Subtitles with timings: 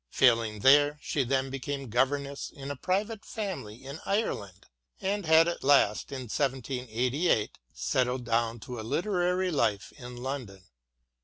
[0.09, 4.65] Failing there, she then became governess in a private family in Ireland,
[4.99, 10.63] and had at last, in 1788, settled down to a literary life in London.